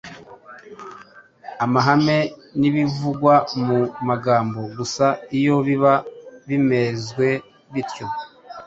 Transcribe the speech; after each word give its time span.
amahame 1.63 2.17
n’ibivugwa 2.59 3.33
mu 3.65 3.77
magambo 4.07 4.59
gusa. 4.77 5.05
Iyo 5.37 5.55
biba 5.67 5.93
bimezwe 6.47 7.27
bityo 7.73 8.05